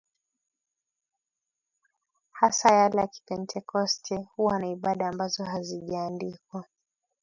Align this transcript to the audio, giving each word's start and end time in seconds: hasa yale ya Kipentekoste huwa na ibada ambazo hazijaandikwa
hasa 2.31 2.73
yale 2.73 2.97
ya 3.01 3.07
Kipentekoste 3.07 4.15
huwa 4.35 4.59
na 4.59 4.67
ibada 4.67 5.07
ambazo 5.07 5.43
hazijaandikwa 5.45 6.65